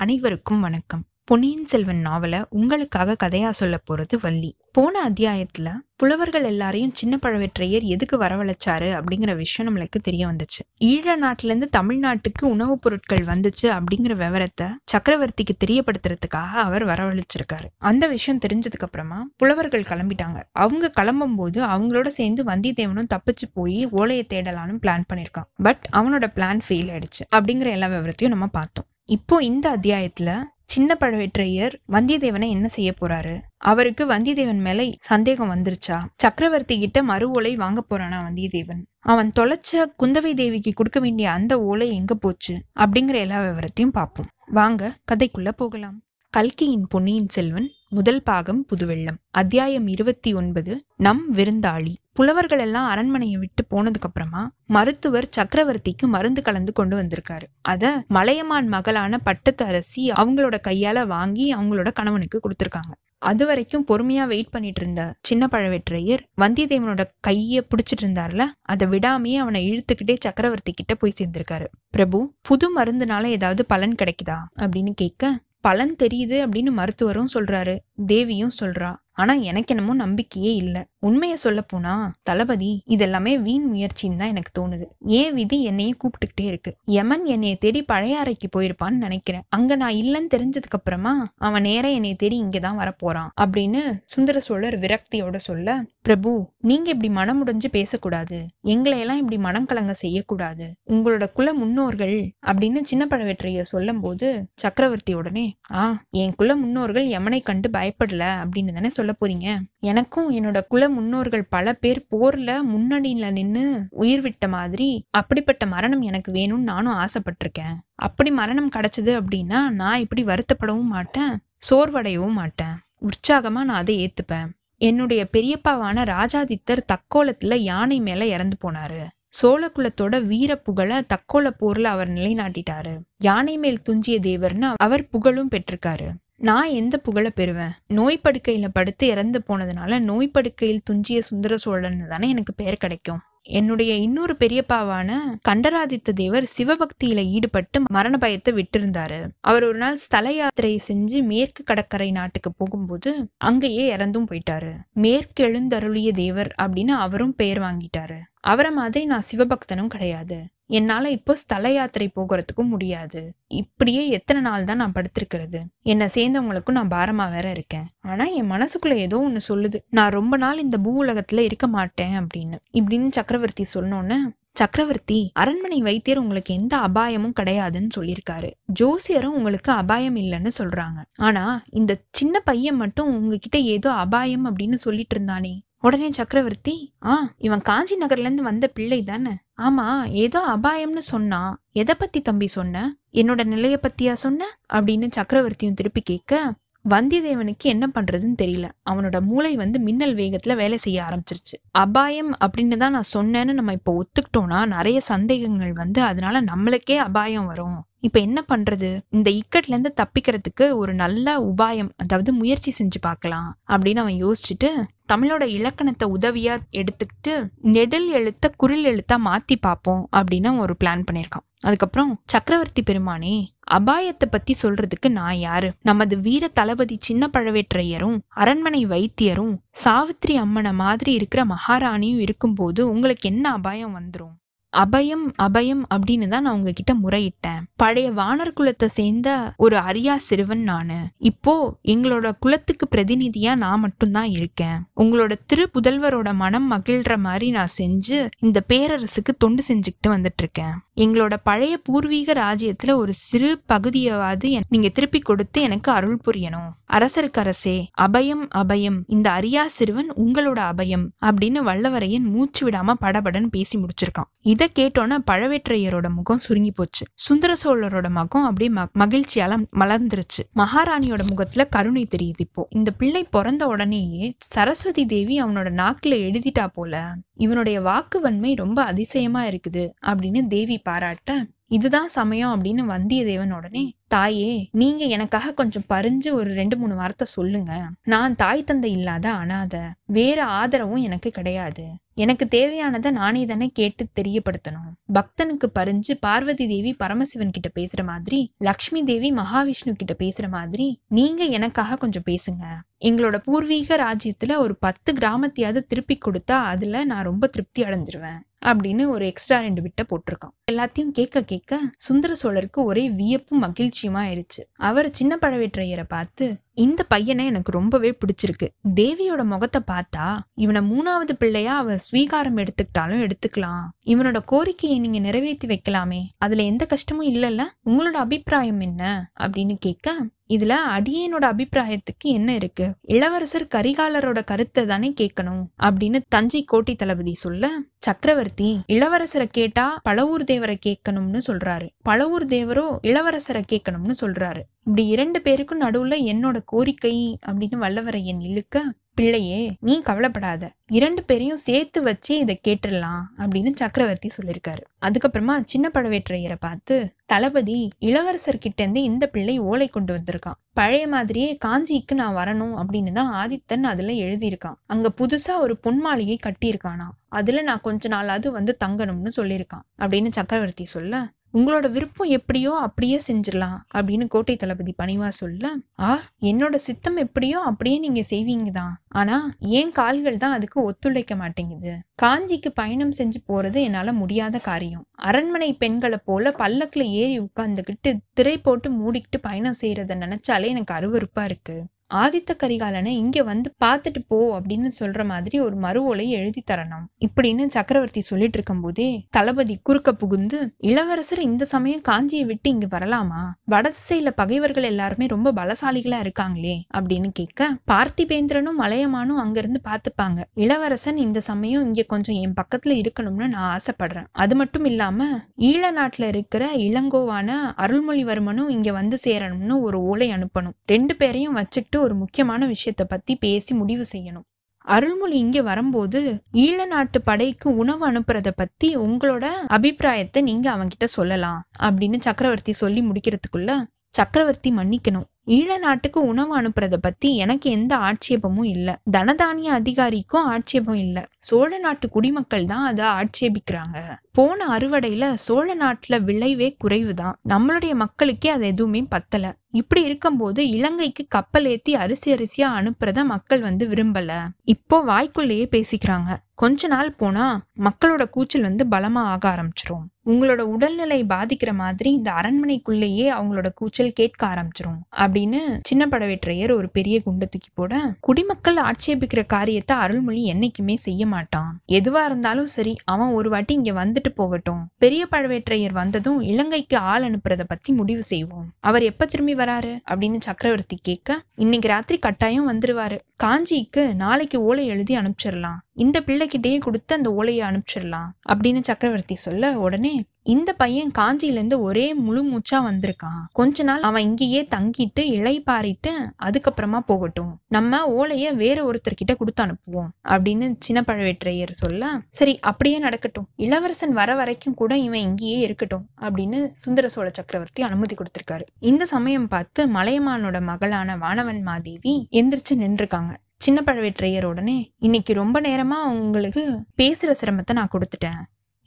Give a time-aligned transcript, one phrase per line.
[0.00, 1.04] அனைவருக்கும் வணக்கம்.
[1.24, 4.56] பொன்னியின் செல்வன் நாவல உங்களுக்காக கதையா சொல்ல போறது வள்ளி.
[4.72, 10.82] போன அத்தியாயத்துல புலவர்கள் எல்லாரையும் சின்ன பழவேற்றையர் எதுக்கு வரவழைச்சாரு அப்படிங்கிற விஷயம் நம்மளுக்கு தெரிய வந்துச்சு.
[10.84, 17.66] ஈழ நாட்டுல இருந்து தமிழ்நாட்டுக்கு உணவுப் பொருட்கள் வந்துச்சு அப்படிங்கிற விவரத்தை சக்கரவர்த்திக்கு தெரியப்படுத்துறதுக்காக அவர் வரவழைச்சிருக்காரு.
[17.78, 20.42] அந்த விஷயம் தெரிஞ்சதுக்கு அப்புறமா புலவர்கள் கிளம்பிட்டாங்க.
[20.52, 26.60] அவங்க கிளம்பும் போது அவங்களோட சேர்ந்து வந்தியத்தேவனும் தப்பிச்சு போய் ஓலையை தேடலான்னு பிளான் பண்ணிருக்கான் பட் அவனோட பிளான்
[26.68, 28.84] ஃபெயில் ஆயிடுச்சு அப்படிங்கிற எல்லா விவரத்தையும் நம்ம பார்த்தோம்.
[29.10, 33.40] இப்போ இந்த அத்தியாயத்துல சின்ன பழவேற்றையர் வந்தியத்தேவனை என்ன செய்ய போறாரு?
[33.56, 36.04] அவருக்கு வந்தியத்தேவன் மேல சந்தேகம் வந்துருச்சா?
[36.16, 38.82] சக்கரவர்த்தி கிட்ட மறு ஓலை வாங்க போறானா வந்தியத்தேவன்?
[38.98, 42.62] அவன் தொலைச்ச குந்தவை தேவிக்கு கொடுக்க வேண்டிய அந்த ஓலை எங்க போச்சு?
[42.80, 44.26] அப்படிங்கிற எல்லா விவரத்தையும் பார்ப்போம்.
[44.46, 46.02] வாங்க கதைக்குள்ள போகலாம்.
[46.30, 51.94] கல்கியின் பொன்னியின் செல்வன் முதல் பாகம் புதுவெள்ளம் அத்தியாயம் இருபத்தி ஒன்பது நம் விருந்தாளி.
[52.12, 57.42] புலவர்கள் எல்லாம் அரண்மனையை விட்டு போனதுக்கு அப்புறமா மருத்துவர் சக்கரவர்த்திக்கு மருந்து கலந்து கொண்டு வந்திருக்காரு.
[57.60, 62.92] அத மலையமான் மகளான பட்டத்து அரசி அவங்களோட கையால வாங்கி அவங்களோட கணவனுக்கு கொடுத்துருக்காங்க.
[63.18, 69.60] அது வரைக்கும் பொறுமையா வெயிட் பண்ணிட்டு இருந்த சின்ன பழவேற்றையர் வந்தியத்தேவனோட கைய பிடிச்சிட்டு இருந்தார்ல அதை விடாமையே அவனை
[69.70, 71.66] இழுத்துக்கிட்டே சக்கரவர்த்தி கிட்ட போய் சேர்ந்திருக்காரு.
[71.90, 74.38] பிரபு புது மருந்துனால ஏதாவது பலன் கிடைக்குதா?
[74.58, 78.96] அப்படின்னு கேட்க பலன் தெரியுது அப்படின்னு மருத்துவரும் சொல்றாரு தேவியும் சொல்றா.
[79.20, 80.82] ஆனா எனக்கு என்னமோ நம்பிக்கையே இல்லை.
[81.06, 84.86] உண்மைய சொல்ல போனா தளபதி இதெல்லாமே வீண் முயற்சின்னு தான் எனக்கு தோணுது.
[85.18, 86.70] ஏன் விதி என்னையே கூப்பிட்டுக்கிட்டே இருக்கு?
[86.90, 89.44] யமன் என்னைய தேடி பழைய அறைக்கு போயிருப்பான்னு நினைக்கிறேன்.
[89.48, 95.36] அங்க நான் இல்லைன்னு தெரிஞ்சதுக்கு அப்புறமா அவன் நேரா என்னைய தேடி இங்கதான் வரப்போறான் அப்படின்னு சுந்தர சோழர் விரக்தியோட
[95.48, 95.68] சொல்ல
[96.04, 98.38] பிரபு நீங்க இப்படி மனமுடைஞ்சு பேசக்கூடாது.
[98.60, 100.66] எங்களை எல்லாம் இப்படி மனம் கலங்க செய்யக்கூடாது.
[100.86, 102.14] உங்களோட குல முன்னோர்கள்
[102.46, 108.72] அப்படின்னு சின்ன பழவேற்றைய சொல்லும் போது சக்கரவர்த்தி உடனே ஆ என் குல முன்னோர்கள் யமனை கண்டு பயப்படல அப்படின்னு
[108.72, 109.48] தானே சொல்ல போறீங்க.
[109.80, 116.32] எனக்கும் என்னோட குல முன்னோர்கள் பல பேர் போர்ல முன்னணியில நின்னு உயிர் விட்ட மாதிரி அப்படிப்பட்ட மரணம் எனக்கு
[116.32, 117.76] வேணும்னு நானும் ஆசைப்பட்டிருக்கேன்.
[117.94, 121.34] அப்படி மரணம் கிடைச்சது அப்படின்னா நான் இப்படி வருத்தப்படவும் மாட்டேன்
[121.70, 122.76] சோர்வடையவும் மாட்டேன்.
[123.08, 124.48] உற்சாகமா நான் அதை ஏத்துப்பேன்.
[124.80, 129.02] என்னுடைய பெரியப்பாவான ராஜாதித்தர் தக்கோலத்துல யானை மேல இறந்து போனாரு.
[129.42, 133.00] சோழகுலத்தோட வீர புகழ தக்கோல போர்ல அவர் நிலைநாட்டிட்டாரு.
[133.18, 136.08] யானை மேல் துஞ்சிய தேவர்னு அவர் புகழும் பெற்றிருக்காரு.
[136.36, 137.74] நான் எந்த புகழை பெறுவேன்?
[137.86, 143.20] நோய் படுக்கையில படுத்து இறந்து போனதுனால நோய் படுக்கையில் துஞ்சிய சுந்தர சோழன் தானே எனக்கு பெயர் கிடைக்கும்.
[143.42, 149.28] என்னுடைய இன்னொரு பெரியப்பாவான கண்டராதித்த தேவர் சிவபக்தியில ஈடுபட்டு மரண பயத்தை விட்டிருந்தாரு.
[149.40, 154.76] அவர் ஒரு நாள் ஸ்தல யாத்திரை செஞ்சு மேற்கு கடற்கரை நாட்டுக்கு போகும்போது அங்கேயே இறந்தும் போயிட்டாரு.
[154.92, 158.18] மேற்கு எழுந்தருளிய தேவர் அப்படின்னு அவரும் பெயர் வாங்கிட்டாரு.
[158.40, 160.38] அவரை மாதிரி நான் சிவபக்தனும் கிடையாது.
[160.70, 163.20] என்னால இப்போ ஸ்தல யாத்திரை போகிறதுக்கும் முடியாது.
[163.60, 165.60] இப்படியே எத்தனை நாள் தான் நான் படுத்திருக்கிறது?
[165.82, 167.86] என்னை சேர்ந்தவங்களுக்கும் நான் பாரமா வேற இருக்கேன்.
[168.00, 169.78] ஆனா என் மனசுக்குள்ள ஏதோ ஒன்று சொல்லுது.
[169.90, 172.58] நான் ரொம்ப நாள் இந்த பூ உலகத்துல இருக்க மாட்டேன் அப்படின்னு.
[172.72, 174.18] இப்படின்னு சக்கரவர்த்தி சொன்னோன்னு
[174.54, 178.48] சக்கரவர்த்தி அரண்மனை வைத்தியர் உங்களுக்கு எந்த அபாயமும் கிடையாதுன்னு சொல்லியிருக்காரு.
[178.80, 180.98] ஜோசியரும் உங்களுக்கு அபாயம் இல்லைன்னு சொல்றாங்க.
[181.18, 187.60] ஆனா இந்த சின்ன பையன் மட்டும் உங்ககிட்ட ஏதோ அபாயம் அப்படின்னு சொல்லிட்டு இருந்தானே உடனே சக்கரவர்த்தி ஆ இவன்
[187.60, 189.30] காஞ்சி நகர்ல இருந்து வந்த பிள்ளை தானே?
[189.62, 191.62] ஆமா ஏதோ அபாயம்னு சொன்னா.
[191.72, 192.96] எதை பத்தி தம்பி சொன்ன?
[193.12, 194.46] என்னோட நிலைய பத்தியா சொன்ன?
[194.72, 196.52] அப்படின்னு சக்கரவர்த்தியும் திருப்பி கேட்க
[196.88, 198.70] வந்தியத்தேவனுக்கு என்ன பண்றதுன்னு தெரியல.
[198.90, 201.56] அவனோட மூளை வந்து மின்னல் வேகத்துல வேலை செய்ய ஆரம்பிச்சிருச்சு.
[201.70, 207.84] அபாயம் அப்படின்னு தான் நான் சொன்னேன்னு நம்ம இப்போ ஒத்துக்கிட்டோம்னா நிறைய சந்தேகங்கள் வந்து அதனால நம்மளுக்கே அபாயம் வரும்.
[208.02, 209.00] இப்போ என்ன பண்றது?
[209.08, 214.70] இந்த இக்கட்ல இருந்து தப்பிக்கிறதுக்கு ஒரு நல்ல உபாயம் அதாவது முயற்சி செஞ்சு பார்க்கலாம் அப்படின்னு அவன் யோசிச்சுட்டு
[215.12, 221.46] தமிழோட இலக்கணத்தை உதவியா எடுத்துக்கிட்டு நெடில் எழுத்த குரில் எழுத்தா மாத்தி பார்ப்போம் அப்படின்னு ஒரு பிளான் பண்ணியிருக்கான்.
[221.58, 223.34] அதுக்கப்புறம் சக்கரவர்த்தி பெருமானே
[223.70, 225.68] அபாயத்தை பத்தி சொல்றதுக்கு நான் யாரு?
[225.82, 233.50] நமது வீர தளபதி சின்ன பழவேற்றையரும் அரண்மனை வைத்தியரும் சாவித்ரி அம்மனை மாதிரி இருக்கிற மகாராணியும் இருக்கும்போது உங்களுக்கு என்ன
[233.50, 234.34] அபாயம் வந்துடும்
[234.76, 237.62] அபயம் அபயம் அப்படின்னு தான் நான் உங்ககிட்ட முறையிட்டேன்.
[237.76, 240.98] பழைய வானர் குலத்தை சேர்ந்த ஒரு அரியா சிறுவன் நானு.
[241.18, 244.78] இப்போ எங்களோட குலத்துக்கு பிரதிநிதியா நான் மட்டும்தான் இருக்கேன்.
[244.96, 250.74] உங்களோட திரு புதல்வரோட மனம் மகிழ்ற மாதிரி நான் செஞ்சு இந்த பேரரசுக்கு தொண்டு செஞ்சுக்கிட்டு வந்துட்டு இருக்கேன்.
[251.02, 256.70] எங்களோட பழைய பூர்வீக ராஜ்யத்துல ஒரு சிறு பகுதியாவது நீங்க திருப்பி கொடுத்து எனக்கு அருள் புரியணும்.
[256.92, 263.76] அரசருக்கு அரசே அபயம் அபயம் இந்த அரியா சிறுவன் உங்களோட அபயம் அப்படின்னு வல்லவரையன் மூச்சு விடாம படபடன்னு பேசி
[263.78, 264.28] முடிச்சிருக்கான்.
[264.52, 267.04] இதை கேட்டோன்னா பழவேற்றையரோட முகம் சுருங்கி போச்சு.
[267.26, 268.70] சுந்தர சோழரோட முகம் அப்படியே
[269.02, 270.42] மகிழ்ச்சியால மலர்ந்துருச்சு.
[270.56, 272.66] மகாராணியோட முகத்துல கருணை தெரியுது இப்போ.
[272.70, 276.94] இந்த பிள்ளை பிறந்த உடனேயே சரஸ்வதி தேவி அவனோட நாக்குல எழுதிட்டா போல
[277.34, 281.40] இவனுடைய வாக்கு வன்மை ரொம்ப அதிசயமா இருக்குது அப்படின்னு தேவி பாராட்ட
[281.76, 283.82] இதுதான் சமயம் அப்படின்னு வந்தியத்தேவன் உடனே
[284.14, 287.72] தாயே நீங்க எனக்காக கொஞ்சம் பறிஞ்சு ஒரு ரெண்டு மூணு வார்த்தை சொல்லுங்க.
[288.12, 289.74] நான் தாய் தந்தை இல்லாத அனாத
[290.16, 291.84] வேற ஆதரவும் எனக்கு கிடையாது.
[292.14, 294.90] எனக்கு தேவையானதை நானே தானே கேட்டு தெரியப்படுத்தணும்.
[295.14, 300.88] பக்தனுக்கு பறிஞ்சு பார்வதி தேவி பரமசிவன் கிட்ட பேசுற மாதிரி லக்ஷ்மி தேவி மகாவிஷ்ணு கிட்ட பேசுற மாதிரி
[301.18, 302.66] நீங்க எனக்காக கொஞ்சம் பேசுங்க.
[303.04, 308.40] எங்களோட பூர்வீக ராஜ்யத்துல ஒரு பத்து கிராமத்தையாவது திருப்பி கொடுத்தா அதுல நான் ரொம்ப திருப்தி அடைஞ்சிருவேன்.
[308.66, 310.54] அப்படின்னு ஒரு எக்ஸ்ட்ரா ரெண்டு விட்ட போட்டிருக்கான்.
[310.72, 317.46] எல்லாத்தையும் கேட்க கேட்க சுந்தர சோழருக்கு ஒரே வியப்பும் மகிழ்ச்சியுமா ஆயிடுச்சு அவர் சின்ன பழவேற்றையரை பார்த்து இந்த பையனை
[317.46, 318.68] எனக்கு ரொம்பவே பிடிச்சிருக்கு.
[318.94, 323.84] தேவியோட முகத்தை பார்த்தா இவனை மூணாவது பிள்ளையா அவ ஸ்வீகாரம் எடுத்துக்கிட்டாலும் எடுத்துக்கலாம்.
[324.04, 326.20] இவனோட கோரிக்கையை நீங்க நிறைவேற்றி வைக்கலாமே.
[326.38, 327.62] அதுல எந்த கஷ்டமும் இல்லைல்ல.
[327.86, 329.30] உங்களோட அபிப்பிராயம் என்ன?
[329.40, 330.14] அப்படின்னு கேட்க
[330.50, 332.86] இதுல அடியேனோட அபிப்பிராயத்துக்கு என்ன இருக்கு?
[333.00, 340.76] இளவரசர் கரிகாலரோட கருத்தை தானே கேட்கணும் அப்படின்னு தஞ்சை கோட்டை தளபதி சொல்ல சக்கரவர்த்தி இளவரசரை கேட்டா பழவூர் தேவரை
[340.86, 341.88] கேட்கணும்னு சொல்றாரு.
[342.08, 344.62] பழவூர் தேவரோ இளவரசரை கேட்கணும்னு சொல்றாரு.
[344.84, 348.82] இப்படி இரண்டு பேருக்கும் நடுவுல என்னோட கோரிக்கை அப்படின்னு வல்லவரையன் இழுக்க
[349.14, 350.72] பிள்ளையே நீ கவலைப்படாத.
[350.86, 358.58] இரண்டு பேரையும் சேர்த்து வச்சு இதை கேட்டுடலாம் அப்படின்னு சக்கரவர்த்தி சொல்லியிருக்காரு அதுக்கப்புறமா சின்ன பழவேற்றையரை பார்த்து தளபதி இளவரசர்
[358.58, 360.58] கிட்ட இருந்து இந்த பிள்ளை ஓலை கொண்டு வந்திருக்கான்.
[360.72, 364.78] பழைய மாதிரியே காஞ்சிக்கு நான் வரணும் அப்படின்னு தான் ஆதித்தன் அதுல எழுதியிருக்கான்.
[364.86, 367.08] அங்க புதுசா ஒரு பொன் மாளிகை கட்டியிருக்கானா.
[367.28, 373.78] அதுல நான் கொஞ்ச நாளாவது வந்து தங்கணும்னு சொல்லியிருக்கான் அப்படின்னு சக்கரவர்த்தி சொல்ல உங்களோட விருப்பம் எப்படியோ அப்படியே செஞ்சிடலாம்
[373.94, 375.64] அப்படின்னு கோட்டை தளபதி பணிவா சொல்ல
[376.00, 376.10] ஆ
[376.50, 378.92] என்னோட சித்தம் எப்படியோ அப்படியே நீங்க செய்வீங்க தான்.
[379.12, 379.36] ஆனா
[379.78, 381.92] ஏன் கால்கள் தான் அதுக்கு ஒத்துழைக்க மாட்டேங்குது?
[382.14, 385.04] காஞ்சிக்கு பயணம் செஞ்சு போறது என்னால முடியாத காரியம்.
[385.28, 391.76] அரண்மனை பெண்களை போல பல்லக்குல ஏறி உட்கார்ந்துகிட்டு திரை போட்டு மூடிக்கிட்டு பயணம் செய்யறத நினைச்சாலே எனக்கு அருவறுப்பா இருக்கு.
[392.14, 397.04] ஆதித்த கரிகாலனை இங்கே வந்து பார்த்துட்டு போ அப்படின்னு சொல்ற மாதிரி ஒரு மறு எழுதி தரணும்.
[397.26, 403.42] இப்படின்னு சக்கரவர்த்தி சொல்லிட்டு இருக்கும்போதே தளபதி குறுக்க புகுந்து இளவரசர் இந்த சமயம் காஞ்சியை விட்டு இங்க வரலாமா?
[403.70, 410.40] வடதிசையில பகைவர்கள் எல்லாருமே ரொம்ப பலசாலிகளா இருக்காங்களே அப்படின்னு கேட்க பார்த்திபேந்திரனும் மலையமானும் அங்கிருந்து பார்த்துப்பாங்க.
[410.54, 414.26] இளவரசன் இந்த சமயம் இங்க கொஞ்சம் என் பக்கத்துல இருக்கணும்னு நான் ஆசைப்படுறேன்.
[414.32, 415.26] அது மட்டும் இல்லாம
[415.56, 420.76] ஈழ நாட்டுல இருக்கிற இளங்கோவான அருள்மொழிவர்மனும் இங்க வந்து சேரணும்னு ஒரு ஓலை அனுப்பணும்.
[420.86, 424.48] ரெண்டு பேரையும் வச்சுக்கிட்டு ஒரு முக்கியமான விஷயத்தை பத்தி பேசி முடிவு செய்யணும்.
[424.78, 432.20] அருள்மொழி இங்க வரும்போது ஈழ நாட்டு படைக்கு உணவு அனுப்புறத பத்தி உங்களோட அபிப்பிராயத்தை நீங்க அவன்கிட்ட சொல்லலாம் அப்படின்னு
[432.20, 435.24] சக்கரவர்த்தி சொல்லி முடிக்கிறதுக்குள்ள சக்கரவர்த்தி மன்னிக்கணும்.
[435.46, 439.00] ஈழ நாட்டுக்கு உணவு அனுப்புறத பத்தி எனக்கு எந்த ஆட்சேபமும் இல்ல.
[439.12, 441.28] தனதானிய அதிகாரிக்கும் ஆட்சேபம் இல்ல.
[441.38, 444.16] சோழ நாட்டு குடிமக்கள் தான் அதை ஆட்சேபிக்கிறாங்க.
[444.32, 447.32] போன அறுவடையில சோழ நாட்டுல விளைவே குறைவுதான்.
[447.48, 449.56] நம்மளுடைய மக்களுக்கே அது எதுவுமே பத்தல.
[449.70, 454.48] இப்படி இருக்கும்போது இலங்கைக்கு கப்பல் ஏத்தி அரிசி அரிசியா அனுப்புறத மக்கள் வந்து விரும்பல.
[454.64, 456.36] இப்போ வாய்க்குள்ளேயே பேசிக்கிறாங்க.
[456.54, 460.06] கொஞ்ச நாள் போனா மக்களோட கூச்சல் வந்து பலமா ஆக ஆரம்பிச்சிரும்.
[460.26, 467.22] உங்களோட உடல்நிலை பாதிக்கிற மாதிரி இந்த அரண்மனைக்குள்ளேயே அவங்களோட கூச்சல் கேட்க ஆரம்பிச்சிரும் அப்படின்னு சின்ன படவேற்றையர் ஒரு பெரிய
[467.22, 471.80] குண்டு தூக்கி போட குடிமக்கள் ஆட்சேபிக்கிற காரியத்தை அருள்மொழி என்னைக்குமே செய்ய மாட்டான்.
[471.92, 474.82] எதுவா இருந்தாலும் சரி அவன் ஒரு வாட்டி இங்க வந்துட்டு போகட்டும்.
[474.98, 478.68] பெரிய பழவேற்றையர் வந்ததும் இலங்கைக்கு ஆள் அனுப்புறத பத்தி முடிவு செய்வோம்.
[478.80, 483.18] அவர் எப்ப திரும்பி வராரு அப்படின்னு சக்கரவர்த்தி கேட்க இன்னைக்கு ராத்திரி கட்டாயம் வந்துருவாரு.
[483.44, 490.24] காஞ்சிக்கு நாளைக்கு ஓலை எழுதி அனுப்பிச்சிடலாம் இந்த பிள்ளைகிட்டயே கொடுத்து அந்த ஓலையை அனுப்பிச்சிடலாம் அப்படின்னு சக்கரவர்த்தி சொல்ல உடனே
[490.42, 493.40] இந்த பையன் காஞ்சியிலேருந்து ஒரே முழு மூச்சா வந்திருக்கான்.
[493.52, 496.12] கொஞ்ச நாள் அவன் இங்கேயே தங்கிட்டு இலை பாறிட்டு
[496.46, 497.52] அதுக்கப்புறமா போகட்டும்.
[497.68, 503.48] நம்ம ஓலைய வேற ஒருத்தர்கிட்ட கொடுத்து அனுப்புவோம் அப்படின்னு சின்ன பழவேற்றையர் சொல்ல சரி அப்படியே நடக்கட்டும்.
[503.56, 508.66] இளவரசன் வர வரைக்கும் கூட இவன் இங்கேயே இருக்கட்டும் அப்படின்னு சுந்தர சோழ சக்கரவர்த்தி அனுமதி கொடுத்திருக்காரு.
[508.78, 513.32] இந்த சமயம் பார்த்து மலையமானோட மகளான வானவன் மாதேவி எந்திரிச்சு நின்றுருக்காங்க.
[513.56, 516.62] சின்ன பழவேற்றையர் உடனே இன்னைக்கு ரொம்ப நேரமா உங்களுக்கு
[517.02, 518.40] பேசுற சிரமத்தை நான் கொடுத்துட்டேன்.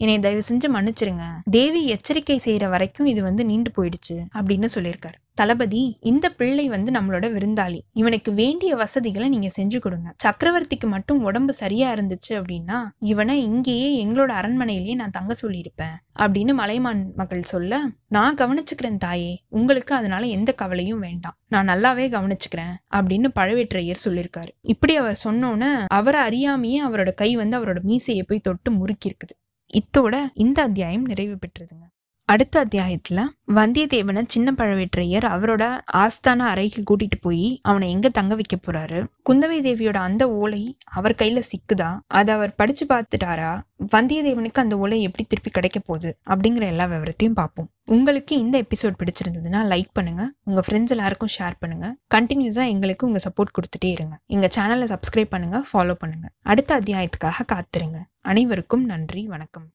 [0.04, 1.26] என்னை தயவு செஞ்சு மன்னிச்சிருங்க.
[1.58, 5.18] தேவி எச்சரிக்கை செய்யற வரைக்கும் இது வந்து நீண்டு போயிடுச்சு அப்படின்னு சொல்லியிருக்காரு.
[5.40, 7.80] தளபதி இந்த பிள்ளை வந்து நம்மளோட விருந்தாளி.
[7.94, 10.10] இவனுக்கு வேண்டிய வசதிகளை நீங்க செஞ்சு கொடுங்க.
[10.24, 12.80] சக்கரவர்த்திக்கு மட்டும் உடம்பு சரியா இருந்துச்சு அப்படின்னா
[13.12, 19.34] இவனை இங்கேயே எங்களோட அரண்மனையிலேயே நான் தங்க சொல்லியிருப்பேன் அப்படின்னு மலைமான் மகள் சொல்ல நான் கவனிச்சுக்கிறேன் தாயே.
[19.60, 21.38] உங்களுக்கு அதனால எந்த கவலையும் வேண்டாம்.
[21.48, 24.52] நான் நல்லாவே கவனிச்சுக்கிறேன் அப்படின்னு பழவேற்றையர் சொல்லியிருக்காரு.
[24.74, 29.36] இப்படி அவர் சொன்னோன்னு அவரை அறியாமையே அவரோட கை வந்து அவரோட மீசையை போய் தொட்டு முறுக்கி இருக்குது
[29.74, 31.86] இத்தோட இந்த அத்தியாயம் நிறைவு பெற்றதுங்க.
[32.34, 33.22] அடுத்த அத்தியாயத்துல
[33.56, 35.64] வந்தியத்தேவனை சின்ன பழவேற்றையர் அவரோட
[35.94, 39.00] ஆஸ்தான அறைக்கு கூட்டிட்டு போய் அவனை எங்க தங்க வைக்க போறாரு?
[39.30, 42.00] குந்தவை தேவியோட அந்த ஓலை அவர் கையில சிக்குதா?
[42.08, 43.52] அதை அவர் படிச்சு பார்த்துட்டாரா?
[43.96, 46.18] வந்தியத்தேவனுக்கு அந்த ஓலை எப்படி திருப்பி கிடைக்க போகுது?
[46.30, 47.70] அப்படிங்கிற எல்லா விவரத்தையும் பார்ப்போம்.
[47.86, 50.32] உங்களுக்கு இந்த எபிசோட் பிடிச்சிருந்ததுன்னா லைக் பண்ணுங்க.
[50.44, 51.96] உங்க ஃப்ரெண்ட்ஸ் எல்லாருக்கும் ஷேர் பண்ணுங்க.
[52.16, 54.18] கண்டினியூஸா எங்களுக்கு உங்க சப்போர்ட் கொடுத்துட்டே இருங்க.
[54.26, 56.30] எங்க சேனலை சப்ஸ்கிரைப் பண்ணுங்க ஃபாலோ பண்ணுங்க.
[56.42, 58.00] அடுத்த அத்தியாயத்துக்காக காத்திருங்க.
[58.22, 59.68] அனைவருக்கும் நன்றி வணக்கம்.